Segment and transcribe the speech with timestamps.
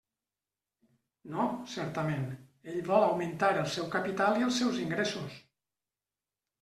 [1.33, 1.43] No,
[1.73, 2.23] certament,
[2.73, 5.37] ell vol augmentar el seu capital i els seus ingressos.